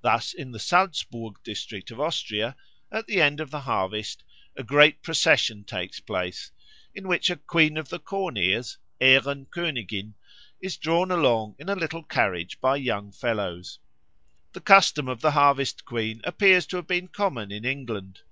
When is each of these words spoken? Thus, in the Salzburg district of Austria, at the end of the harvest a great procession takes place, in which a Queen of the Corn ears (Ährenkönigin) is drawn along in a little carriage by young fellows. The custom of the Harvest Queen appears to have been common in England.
Thus, 0.00 0.32
in 0.32 0.52
the 0.52 0.58
Salzburg 0.58 1.34
district 1.44 1.90
of 1.90 2.00
Austria, 2.00 2.56
at 2.90 3.06
the 3.06 3.20
end 3.20 3.40
of 3.40 3.50
the 3.50 3.60
harvest 3.60 4.24
a 4.56 4.64
great 4.64 5.02
procession 5.02 5.64
takes 5.64 6.00
place, 6.00 6.50
in 6.94 7.06
which 7.06 7.28
a 7.28 7.36
Queen 7.36 7.76
of 7.76 7.90
the 7.90 7.98
Corn 7.98 8.38
ears 8.38 8.78
(Ährenkönigin) 9.02 10.14
is 10.62 10.78
drawn 10.78 11.10
along 11.10 11.56
in 11.58 11.68
a 11.68 11.76
little 11.76 12.02
carriage 12.04 12.58
by 12.58 12.76
young 12.76 13.12
fellows. 13.12 13.78
The 14.54 14.62
custom 14.62 15.08
of 15.08 15.20
the 15.20 15.32
Harvest 15.32 15.84
Queen 15.84 16.22
appears 16.24 16.64
to 16.68 16.76
have 16.76 16.86
been 16.86 17.08
common 17.08 17.52
in 17.52 17.66
England. 17.66 18.22